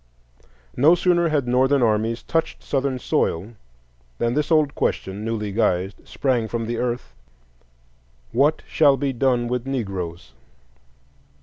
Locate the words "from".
6.47-6.65